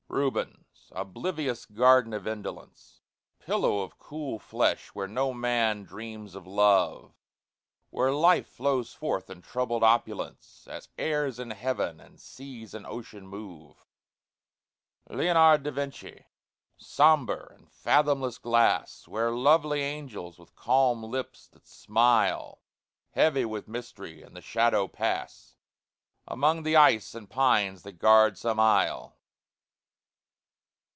[0.13, 2.99] RUBENS, oblivious garden of indolence,
[3.39, 7.13] Pillow of cool flesh where no man dreams of love,
[7.91, 13.25] Where life flows forth in troubled opulence, As airs in heaven and seas in ocean
[13.25, 13.85] move,
[15.09, 16.25] LEONARD DA VINCI,
[16.75, 22.61] sombre and fathomless glass, Where lovely angels with calm lips that smile,
[23.11, 25.55] Heavy with mystery, in the shadow pass,
[26.27, 29.15] Among the ice and pines that guard some isle.